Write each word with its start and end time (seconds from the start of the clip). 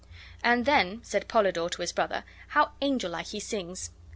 "And 0.43 0.65
then," 0.65 1.01
said 1.03 1.27
Polydore 1.27 1.69
to 1.69 1.81
his 1.83 1.91
brother, 1.91 2.23
"how 2.47 2.71
angel 2.81 3.11
like 3.11 3.27
he 3.27 3.39
sings!" 3.39 3.91